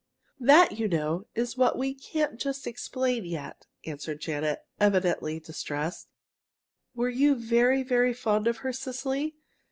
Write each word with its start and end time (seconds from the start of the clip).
"That, 0.39 0.79
you 0.79 0.87
know, 0.87 1.27
is 1.35 1.55
what 1.57 1.77
we 1.77 1.93
can't 1.93 2.39
just 2.39 2.65
explain 2.65 3.23
yet," 3.23 3.67
answered 3.85 4.19
Janet, 4.19 4.65
evidently 4.79 5.39
distressed. 5.39 6.07
"Were 6.95 7.07
you 7.11 7.35
very, 7.35 7.83
very 7.83 8.15
fond 8.15 8.47
of 8.47 8.57
her, 8.65 8.73
Cecily?" 8.73 9.35